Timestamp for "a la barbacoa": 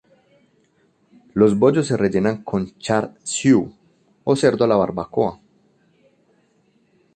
4.65-5.39